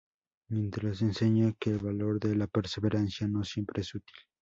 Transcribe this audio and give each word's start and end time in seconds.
Mientras 0.49 1.03
enseña 1.03 1.53
que 1.59 1.69
el 1.69 1.77
valor 1.77 2.19
de 2.19 2.33
la 2.35 2.47
perseverancia 2.47 3.27
no 3.27 3.43
siempre 3.43 3.81
es 3.83 3.93
útil. 3.93 4.15